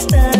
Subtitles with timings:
[0.00, 0.37] It's